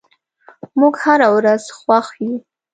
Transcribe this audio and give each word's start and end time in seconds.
موږ 0.79 0.93
هره 1.03 1.27
ورځ 1.37 1.63
خوښ 1.77 2.07
یو. 2.23 2.33